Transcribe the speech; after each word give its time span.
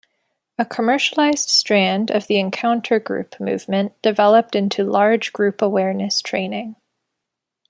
A 0.57 0.65
commercialized 0.65 1.47
strand 1.51 2.09
of 2.09 2.25
the 2.25 2.39
encounter 2.39 2.99
group 2.99 3.39
movement 3.39 4.01
developed 4.01 4.55
into 4.55 4.83
large-group 4.83 5.61
awareness 5.61 6.23
training. 6.23 6.75